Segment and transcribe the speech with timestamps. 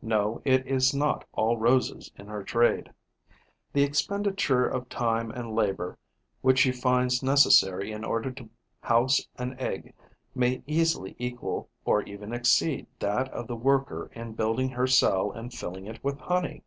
[0.00, 2.90] No, it is not all roses in her trade.
[3.74, 5.98] The expenditure of time and labour
[6.40, 8.48] which she finds necessary in order to
[8.80, 9.92] house an egg
[10.34, 15.52] may easily equal or even exceed that of the worker in building her cell and
[15.52, 16.62] filling it with honey.